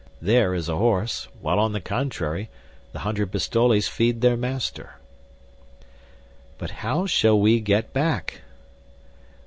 [0.19, 2.49] There is a horse, while on the contrary,
[2.91, 4.95] the hundred pistoles feed their master."
[6.57, 8.41] "But how shall we get back?"